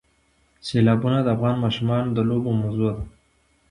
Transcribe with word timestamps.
سیلابونه 0.67 1.19
د 1.23 1.27
افغان 1.35 1.55
ماشومانو 1.63 2.09
د 2.13 2.19
لوبو 2.29 2.51
موضوع 2.61 2.91
ده. 2.97 3.03